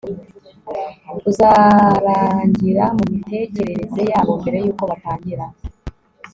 [1.29, 5.45] uzarangira mumitekerereze yabo mbere yuko batangira